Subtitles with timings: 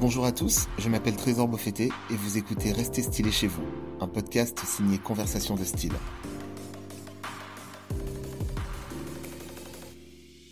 [0.00, 3.64] Bonjour à tous, je m'appelle Trésor Beaufetté et vous écoutez Restez stylé chez vous,
[4.00, 5.92] un podcast signé Conversation de style.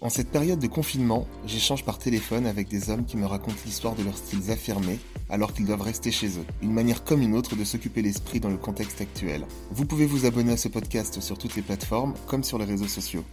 [0.03, 3.95] En cette période de confinement, j'échange par téléphone avec des hommes qui me racontent l'histoire
[3.95, 4.99] de leurs styles affirmés
[5.31, 6.45] alors qu'ils doivent rester chez eux.
[6.61, 9.47] Une manière comme une autre de s'occuper l'esprit dans le contexte actuel.
[9.71, 12.87] Vous pouvez vous abonner à ce podcast sur toutes les plateformes comme sur les réseaux
[12.87, 13.25] sociaux.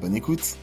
[0.00, 0.56] Bonne écoute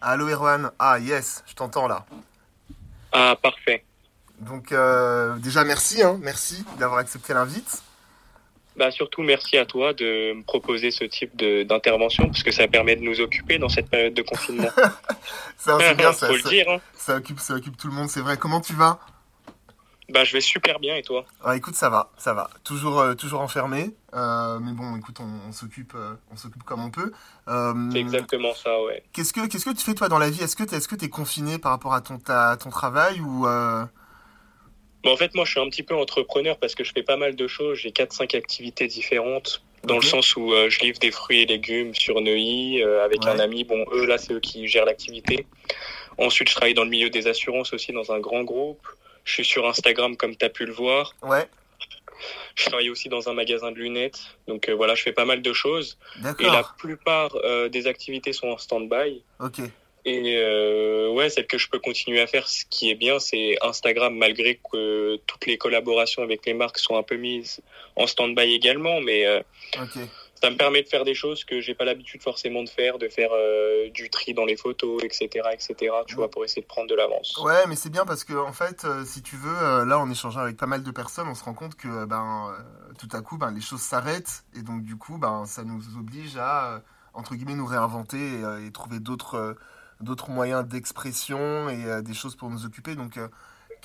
[0.00, 2.04] Allô Erwan Ah yes, je t'entends là.
[3.12, 3.84] Ah, parfait.
[4.40, 7.82] Donc euh, déjà merci, hein, merci d'avoir accepté l'invite.
[8.76, 12.94] Bah, surtout, merci à toi de me proposer ce type d'intervention parce que ça permet
[12.96, 14.68] de nous occuper dans cette période de confinement.
[15.56, 16.68] Ça, c'est bien, ça, Faut le ça, dire.
[16.68, 16.80] Hein.
[16.94, 18.36] ça occupe, ça occupe tout le monde, c'est vrai.
[18.36, 19.00] Comment tu vas?
[20.08, 21.24] Bah, je vais super bien et toi?
[21.42, 22.48] Ah, écoute, ça va, ça va.
[22.62, 26.84] Toujours, euh, toujours enfermé, euh, mais bon, écoute, on, on s'occupe, euh, on s'occupe comme
[26.84, 27.12] on peut.
[27.92, 29.02] C'est exactement ça, ouais.
[29.12, 30.42] Qu'est-ce que, qu'est-ce que tu fais toi dans la vie?
[30.42, 33.46] Est-ce que est-ce que t'es confiné par rapport à ton, ta- ton travail ou
[35.04, 37.16] Bon, en fait, moi, je suis un petit peu entrepreneur parce que je fais pas
[37.16, 37.78] mal de choses.
[37.78, 42.20] J'ai 4-5 activités différentes dans le sens où je livre des fruits et légumes sur
[42.20, 43.30] Neuilly avec Ouais.
[43.30, 43.62] un ami.
[43.64, 45.46] Bon, eux, là, c'est eux qui gèrent l'activité.
[46.18, 48.86] Ensuite, je travaille dans le milieu des assurances aussi dans un grand groupe.
[49.26, 51.14] Je suis sur Instagram comme tu as pu le voir.
[51.22, 51.46] Ouais,
[52.54, 54.20] Je travaille aussi dans un magasin de lunettes.
[54.46, 55.98] Donc euh, voilà, je fais pas mal de choses.
[56.38, 59.22] Et la plupart euh, des activités sont en stand-by.
[59.40, 59.58] Ok,
[60.06, 63.56] Et euh, ouais, celle que je peux continuer à faire, ce qui est bien, c'est
[63.60, 67.60] Instagram, malgré que toutes les collaborations avec les marques sont un peu mises
[67.96, 69.00] en stand-by également.
[69.00, 69.40] Mais euh,
[69.82, 70.02] ok.
[70.40, 73.08] Ça me permet de faire des choses que j'ai pas l'habitude forcément de faire, de
[73.08, 75.94] faire euh, du tri dans les photos, etc., etc.
[76.06, 77.36] Tu vois, pour essayer de prendre de l'avance.
[77.38, 80.10] Ouais, mais c'est bien parce que en fait, euh, si tu veux, euh, là, en
[80.10, 82.54] échangeant avec pas mal de personnes, on se rend compte que ben
[82.98, 86.36] tout à coup, ben les choses s'arrêtent et donc du coup, ben ça nous oblige
[86.36, 86.82] à
[87.14, 89.56] entre guillemets nous réinventer et, et trouver d'autres
[90.00, 92.94] d'autres moyens d'expression et des choses pour nous occuper.
[92.94, 93.18] Donc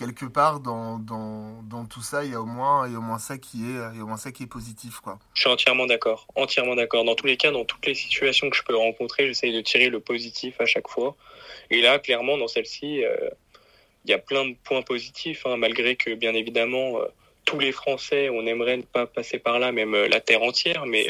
[0.01, 2.99] quelque part dans, dans, dans tout ça, il y a au moins il y a
[2.99, 5.19] au moins ça qui est il y a au moins ça qui est positif quoi.
[5.33, 7.03] Je suis entièrement d'accord, entièrement d'accord.
[7.05, 9.89] Dans tous les cas, dans toutes les situations que je peux rencontrer, j'essaye de tirer
[9.89, 11.15] le positif à chaque fois.
[11.69, 13.29] Et là, clairement, dans celle-ci, euh,
[14.05, 17.05] il y a plein de points positifs, hein, malgré que, bien évidemment, euh,
[17.45, 20.85] tous les Français, on aimerait ne pas passer par là, même euh, la terre entière,
[20.85, 21.07] mais.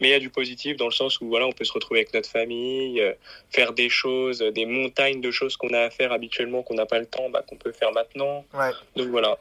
[0.00, 2.00] Mais il y a du positif dans le sens où voilà, on peut se retrouver
[2.00, 3.12] avec notre famille, euh,
[3.50, 6.86] faire des choses, euh, des montagnes de choses qu'on a à faire habituellement, qu'on n'a
[6.86, 8.44] pas le temps, bah, qu'on peut faire maintenant.
[8.54, 8.72] Ouais.
[8.96, 9.38] Donc voilà.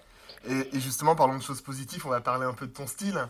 [0.47, 3.27] Et, et justement, parlons de choses positives, on va parler un peu de ton style.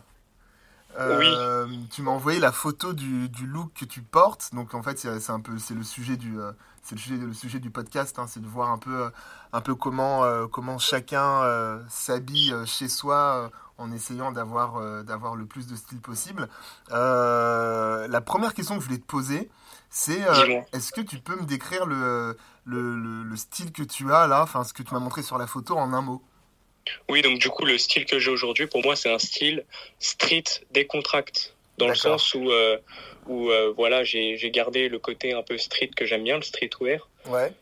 [0.98, 4.50] Euh, Tu m'as envoyé la photo du, du look que tu portes.
[4.54, 6.52] Donc en fait, c'est un peu c'est le sujet du euh,
[6.82, 8.16] c'est le sujet le sujet du podcast.
[8.18, 9.10] hein, c'est de voir un peu
[9.52, 15.46] un peu comment euh, comment chacun s'habille chez soi en essayant d'avoir euh, d'avoir le
[15.46, 16.48] plus de style possible.
[16.92, 19.50] Euh, la première question que je voulais te poser,
[19.90, 24.12] c'est euh, est-ce que tu peux me décrire le le, le, le style que tu
[24.12, 26.22] as là, enfin ce que tu m'as montré sur la photo en un mot?
[27.08, 29.64] Oui, donc du coup, le style que j'ai aujourd'hui, pour moi, c'est un style
[30.00, 31.54] street décontracte.
[31.76, 32.78] Dans le sens où, euh,
[33.26, 36.42] où euh, voilà, j'ai j'ai gardé le côté un peu street que j'aime bien, le
[36.42, 37.08] streetwear.
[37.26, 37.52] Ouais.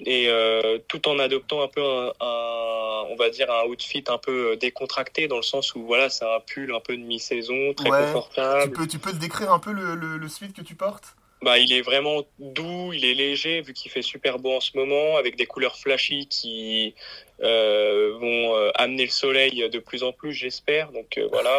[0.00, 4.18] Et euh, tout en adoptant un peu un, un- on va dire, un outfit un
[4.18, 7.72] peu euh, décontracté, dans le sens où, voilà, c'est un pull un peu de mi-saison,
[7.74, 7.98] très Ouais.
[8.00, 8.72] Tu confortable.
[8.72, 11.14] peux, tu peux le décrire un peu le, le, le suite que tu portes?
[11.42, 14.70] Bah, il est vraiment doux, il est léger, vu qu'il fait super beau en ce
[14.76, 16.94] moment, avec des couleurs flashy qui
[17.42, 20.90] euh, vont euh, amener le soleil de plus en plus, j'espère.
[20.92, 21.58] Donc euh, voilà.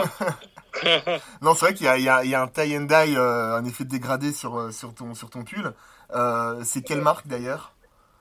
[1.42, 3.64] Non, c'est vrai qu'il y a, il y, y a un tie and dye, un
[3.64, 5.74] effet de dégradé sur, sur, ton, sur ton pull.
[6.64, 7.75] C'est quelle marque d'ailleurs?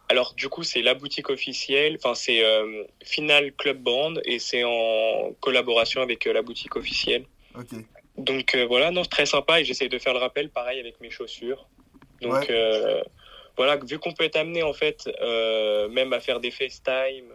[0.09, 4.63] Alors du coup, c'est la boutique officielle, enfin c'est euh, Final Club Band et c'est
[4.65, 7.25] en collaboration avec euh, la boutique officielle.
[7.59, 7.69] Ok.
[8.19, 11.01] Donc euh, voilà, non, c'est très sympa et j'essaie de faire le rappel pareil avec
[11.01, 11.67] mes chaussures.
[12.21, 13.03] Donc Ouais.
[13.57, 15.09] voilà, vu qu'on peut être amené en fait
[15.91, 17.33] même à faire des FaceTime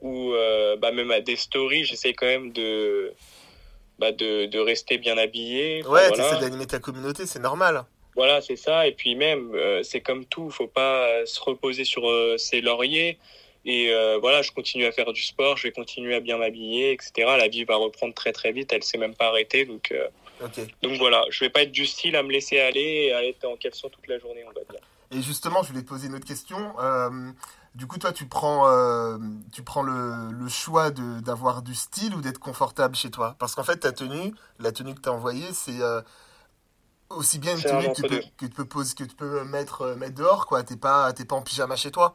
[0.00, 0.32] ou
[0.78, 3.12] bah, même à des stories, j'essaie quand même de,
[3.98, 5.84] bah, de, de rester bien habillé.
[5.86, 6.40] Ouais, voilà.
[6.40, 7.84] d'animer ta communauté, c'est normal.
[8.14, 8.86] Voilà, c'est ça.
[8.86, 12.60] Et puis même, euh, c'est comme tout, faut pas euh, se reposer sur euh, ses
[12.60, 13.18] lauriers.
[13.64, 16.92] Et euh, voilà, je continue à faire du sport, je vais continuer à bien m'habiller,
[16.92, 17.12] etc.
[17.38, 19.64] La vie va reprendre très très vite, elle s'est même pas arrêtée.
[19.64, 20.08] Donc, euh,
[20.42, 20.60] Ok.
[20.82, 23.44] donc voilà, je vais pas être du style à me laisser aller et à être
[23.44, 24.80] en caleçon toute la journée, on va dire.
[25.12, 26.74] Et justement, je voulais te poser une autre question.
[27.74, 28.66] Du coup, toi, tu prends,
[29.52, 33.36] tu prends le, le choix d'avoir du style ou d'être confortable chez toi?
[33.38, 35.78] Parce qu'en fait, ta tenue, la tenue que tu as envoyée, c'est
[37.16, 38.22] aussi bien une C'est un tenue que tu, peux, entre-deux.
[38.36, 40.62] que tu peux poser, que tu peux mettre, euh, mettre dehors, quoi.
[40.62, 42.14] T'es pas, t'es pas en pyjama chez toi.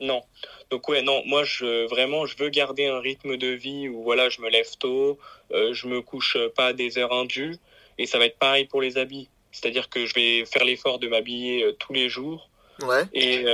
[0.00, 0.22] Non.
[0.70, 4.28] Donc ouais, non, moi je vraiment je veux garder un rythme de vie où voilà,
[4.28, 5.18] je me lève tôt,
[5.52, 7.56] euh, je me couche pas à des heures indues
[7.96, 9.28] et ça va être pareil pour les habits.
[9.52, 12.50] C'est-à-dire que je vais faire l'effort de m'habiller tous les jours.
[12.82, 13.04] Ouais.
[13.14, 13.46] Et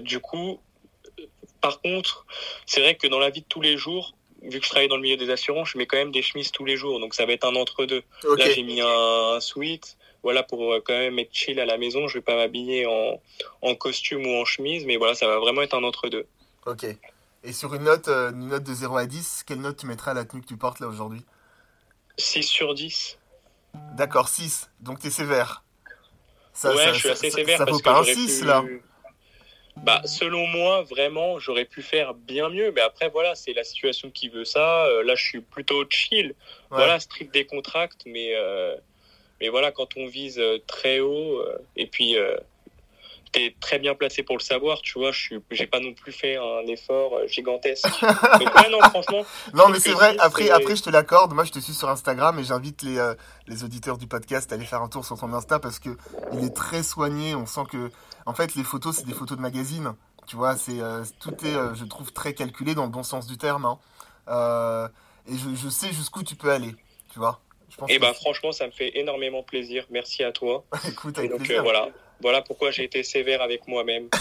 [0.00, 0.58] du coup,
[1.60, 2.26] par contre,
[2.66, 4.96] c'est vrai que dans la vie de tous les jours, vu que je travaille dans
[4.96, 7.00] le milieu des assurances, je mets quand même des chemises tous les jours.
[7.00, 8.02] Donc ça va être un entre-deux.
[8.36, 9.96] Là, j'ai mis un, sweat.
[10.24, 12.08] Voilà, pour euh, quand même être chill à la maison.
[12.08, 13.20] Je vais pas m'habiller en,
[13.62, 14.84] en, costume ou en chemise.
[14.86, 16.26] Mais voilà, ça va vraiment être un entre-deux.
[16.66, 16.86] Ok.
[17.44, 20.10] Et sur une note, euh, une note de 0 à 10, quelle note tu mettrais
[20.10, 21.22] à la tenue que tu portes là aujourd'hui?
[22.16, 23.18] 6 sur 10.
[23.96, 24.70] D'accord, 6.
[24.80, 25.62] Donc tu es sévère.
[26.52, 27.58] Ça, ouais, je suis assez sévère.
[27.58, 28.64] Ça, parce vaut pas un 6 là
[29.76, 32.72] bah, selon moi, vraiment, j'aurais pu faire bien mieux.
[32.72, 34.86] Mais après, voilà, c'est la situation qui veut ça.
[34.86, 36.34] Euh, là, je suis plutôt chill.
[36.70, 38.02] Voilà, strict des contracts.
[38.06, 38.76] Mais, euh,
[39.44, 41.42] mais voilà, quand on vise euh, très haut,
[41.76, 42.16] et puis
[43.32, 45.10] t'es très bien placé pour le savoir, tu vois.
[45.10, 47.84] Je j'ai pas non plus fait un effort gigantesque.
[48.40, 49.24] Donc, ouais, non, franchement.
[49.52, 50.16] Non, mais c'est vrai.
[50.20, 51.32] Après, après, je te l'accorde.
[51.34, 53.12] Moi, je te suis sur Instagram et j'invite les,
[53.48, 55.90] les auditeurs du podcast à aller faire un tour sur ton Insta parce que
[56.32, 57.34] il est très soigné.
[57.34, 57.90] On sent que
[58.26, 59.94] en fait, les photos, c'est des photos de magazine.
[60.26, 63.26] Tu vois, c'est euh, tout est, euh, je trouve, très calculé dans le bon sens
[63.26, 63.66] du terme.
[63.66, 63.78] Hein.
[64.28, 64.88] Euh,
[65.26, 66.74] et je, sais jusqu'où tu peux aller.
[67.10, 67.40] Tu vois.
[67.88, 69.84] Et eh ben, franchement, ça me fait énormément plaisir.
[69.90, 70.64] Merci à toi.
[70.88, 71.88] Écoute, avec donc voilà,
[72.20, 74.08] voilà pourquoi j'ai été sévère avec moi-même.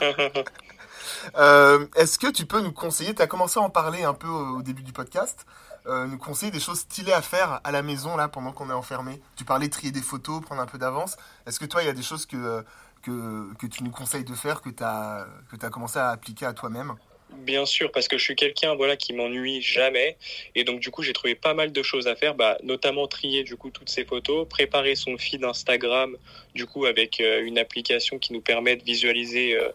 [1.96, 4.62] Est-ce que tu peux nous conseiller Tu as commencé à en parler un peu au
[4.62, 5.46] début du podcast.
[5.86, 9.20] nous conseiller des choses stylées à faire à la maison là pendant qu'on est enfermé?
[9.36, 11.16] Tu parlais de trier des photos, prendre un peu d'avance.
[11.46, 12.64] Est-ce que toi, il y a des choses que
[13.04, 16.46] que, que, tu nous conseilles de faire, que tu as, que as commencé à appliquer
[16.46, 16.94] à toi-même?
[17.30, 20.16] Bien sûr, parce que je suis quelqu'un voilà qui m'ennuie jamais,
[20.54, 23.42] et donc du coup j'ai trouvé pas mal de choses à faire, bah, notamment trier
[23.42, 26.16] du coup toutes ces photos, préparer son feed Instagram,
[26.54, 29.70] du coup avec euh, une application qui nous permet de visualiser euh,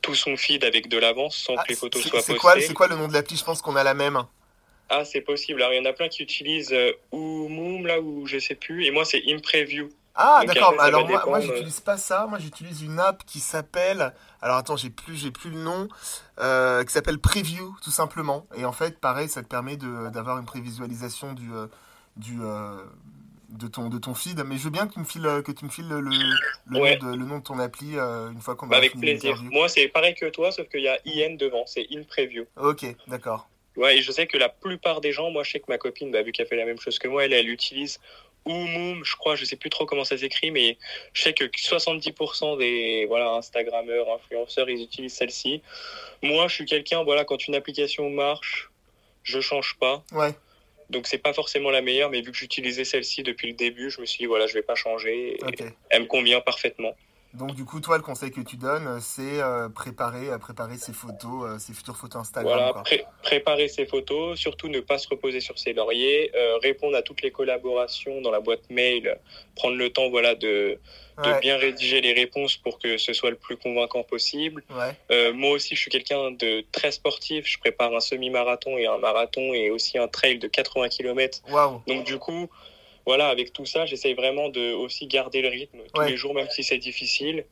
[0.00, 2.60] tout son feed avec de l'avance sans que ah, les photos soient postées.
[2.60, 3.36] C'est quoi le nom de l'appli?
[3.36, 4.22] Je pense qu'on a la même.
[4.88, 5.62] Ah c'est possible.
[5.62, 8.84] Alors il y en a plein qui utilisent euh, Moom là où je sais plus,
[8.84, 9.90] et moi c'est ImPreview.
[10.14, 14.12] Ah d'accord, alors moi, moi j'utilise pas ça, moi j'utilise une app qui s'appelle,
[14.42, 15.88] alors attends j'ai plus j'ai plus le nom,
[16.38, 20.44] euh, qui s'appelle Preview tout simplement, et en fait pareil ça te permet d'avoir une
[20.44, 21.66] prévisualisation du, euh,
[22.16, 22.76] du euh,
[23.48, 25.64] de ton de ton feed, mais je veux bien que tu me files que tu
[25.64, 29.42] me files le, le, nom, de, ton appli une fois qu'on bah, Avec plaisir.
[29.50, 32.44] Moi c'est pareil que toi sauf qu'il y a IN devant, c'est In Preview.
[32.56, 33.48] Ok d'accord.
[33.76, 36.10] Ouais, et je sais que la plupart des gens, moi je sais que ma copine,
[36.10, 38.00] bah, vu qu'elle fait la même chose que moi, elle, elle utilise
[38.44, 40.76] Oumoum, je crois, je sais plus trop comment ça s'écrit, mais
[41.12, 45.62] je sais que 70% des voilà Instagrammeurs, influenceurs, ils utilisent celle-ci.
[46.22, 48.70] Moi, je suis quelqu'un, voilà, quand une application marche,
[49.22, 50.02] je change pas.
[50.12, 50.34] Ouais.
[50.90, 54.00] Donc c'est pas forcément la meilleure, mais vu que j'utilisais celle-ci depuis le début, je
[54.00, 55.38] me suis dit voilà, je vais pas changer.
[55.88, 56.94] Elle me convient parfaitement.
[57.34, 60.92] Donc du coup, toi, le conseil que tu donnes, c'est euh, préparer, euh, préparer ses
[60.92, 62.72] photos, ses euh, futures photos Instagram.
[62.74, 62.82] Voilà,
[63.22, 66.30] préparer ses photos, surtout ne pas se reposer sur ses lauriers,
[66.62, 69.18] répondre à toutes les collaborations dans la boîte mail,
[69.56, 70.78] prendre le temps, voilà, de,
[71.24, 74.62] de bien rédiger les réponses pour que ce soit le plus convaincant possible.
[75.34, 77.46] moi aussi, je suis quelqu'un de très sportif.
[77.46, 81.40] Je prépare un semi-marathon et un marathon et aussi un trail de 80 km.
[81.86, 82.50] Donc du coup,
[83.06, 86.48] voilà, avec tout ça, j'essaye vraiment de aussi garder le rythme tous les jours, même
[86.50, 87.44] si c'est difficile.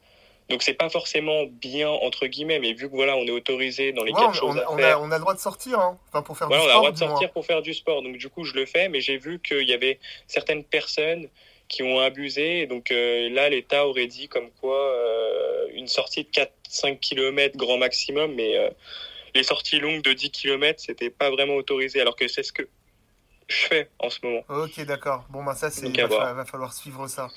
[0.48, 4.02] Donc c'est pas forcément bien entre guillemets, mais vu que voilà, on est autorisé dans
[4.02, 5.00] les quatre choses à faire.
[5.00, 5.96] on a le droit de sortir, hein.
[6.08, 6.66] enfin pour faire du sport.
[6.66, 8.02] On a le droit de sortir pour faire du sport.
[8.02, 11.28] Donc du coup, je le fais, mais j'ai vu qu'il y avait certaines personnes
[11.68, 12.66] qui ont abusé.
[12.66, 17.78] Donc euh, là, l'État aurait dit comme quoi euh, une sortie de 4-5 km grand
[17.78, 18.70] maximum, mais euh,
[19.34, 22.68] les sorties longues de 10 km, c'était pas vraiment autorisé, alors que c'est ce que
[23.50, 24.42] je fais en ce moment.
[24.48, 25.24] Ok, d'accord.
[25.28, 27.28] Bon, bah ça, c'est va, va, falloir suivre ça.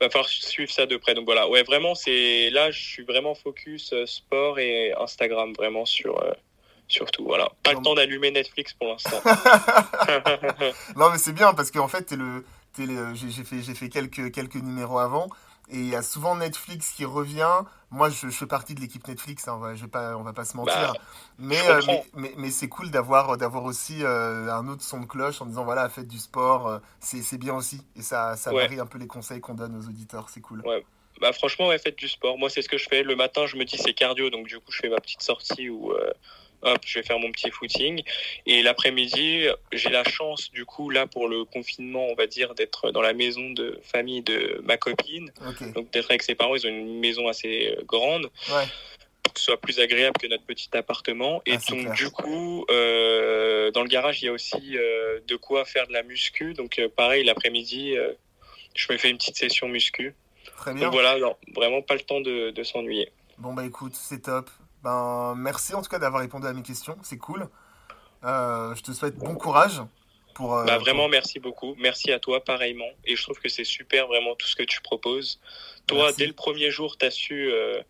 [0.00, 1.14] Va falloir suivre ça de près.
[1.14, 5.84] Donc voilà, ouais, vraiment, c'est là, je suis vraiment focus euh, sport et Instagram, vraiment
[5.84, 6.22] sur.
[6.22, 6.32] Euh,
[6.88, 7.50] surtout, voilà.
[7.62, 9.20] Pas le temps d'allumer Netflix pour l'instant.
[10.96, 12.44] non, mais c'est bien parce qu'en fait, le,
[12.78, 15.28] le j'ai fait, fait quelques, quelques numéros avant
[15.70, 17.64] et il y a souvent Netflix qui revient.
[17.92, 20.94] Moi, je, fais partie de l'équipe Netflix, hein, pas, on va pas se mentir.
[21.38, 25.06] Bah, euh, mais, mais, mais, c'est cool d'avoir, d'avoir aussi euh, un autre son de
[25.06, 27.82] cloche en disant voilà, faites du sport, euh, c'est, bien aussi.
[27.96, 30.60] Et ça, ça varie un peu les conseils qu'on donne aux auditeurs, c'est cool.
[30.64, 30.84] Ouais.
[31.20, 32.38] Bah, franchement, ouais, faites du sport.
[32.38, 33.02] Moi, c'est ce que je fais.
[33.02, 35.68] Le matin, je me dis c'est cardio, donc du coup, je fais ma petite sortie
[35.68, 35.92] où
[36.62, 38.02] hop, je vais faire mon petit footing.
[38.46, 42.90] Et l'après-midi, j'ai la chance, du coup, là, pour le confinement, on va dire, d'être
[42.90, 45.30] dans la maison de famille de ma copine.
[45.74, 48.30] Donc, d'être avec ses parents, ils ont une maison assez euh, grande.
[48.50, 48.64] Ouais.
[49.22, 51.42] Pour que ce soit plus agréable que notre petit appartement.
[51.46, 55.36] Et ah, donc, du coup, euh, dans le garage, il y a aussi euh, de
[55.36, 56.54] quoi faire de la muscu.
[56.54, 57.96] Donc, pareil, l'après-midi,
[58.74, 60.14] je me fais une petite session muscu.
[60.56, 60.84] Très bien.
[60.84, 61.16] Donc, voilà,
[61.54, 63.12] vraiment pas le temps de, de s'ennuyer.
[63.38, 64.50] Bon, bah écoute, c'est top.
[64.82, 67.48] Ben, merci en tout cas d'avoir répondu à mes questions, c'est cool.
[68.24, 69.80] Euh, je te souhaite bon courage
[70.34, 70.56] pour.
[70.56, 71.74] Euh, bah, vraiment, merci beaucoup.
[71.78, 72.90] Merci à toi, pareillement.
[73.04, 75.40] Et je trouve que c'est super, vraiment, tout ce que tu proposes.
[75.86, 77.80] Toi, dès le premier jour, tu as su, euh,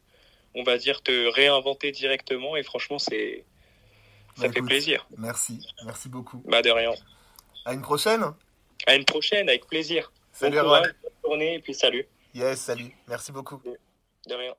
[0.55, 2.57] on va dire, te réinventer directement.
[2.57, 3.45] Et franchement, c'est.
[4.37, 5.07] Ça bah, fait plaisir.
[5.19, 6.43] Merci, merci beaucoup.
[6.47, 6.93] Bah, de rien.
[7.65, 8.25] À une prochaine.
[8.87, 10.13] À une prochaine, avec plaisir.
[10.33, 10.95] Salut, bon bonne
[11.25, 12.07] journée, et puis salut.
[12.35, 12.97] Yes, salut.
[13.09, 13.61] Merci beaucoup.
[14.27, 14.55] De rien.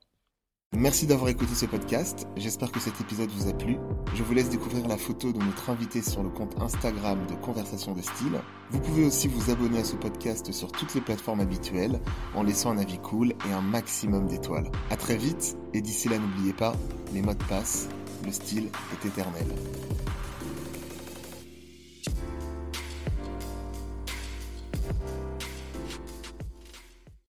[0.74, 3.76] Merci d'avoir écouté ce podcast, j'espère que cet épisode vous a plu.
[4.14, 7.92] Je vous laisse découvrir la photo de notre invité sur le compte Instagram de Conversation
[7.92, 8.40] de Style.
[8.70, 12.00] Vous pouvez aussi vous abonner à ce podcast sur toutes les plateformes habituelles
[12.34, 14.70] en laissant un avis cool et un maximum d'étoiles.
[14.88, 16.74] A très vite et d'ici là n'oubliez pas,
[17.12, 17.90] les mots passent,
[18.24, 19.48] le style est éternel.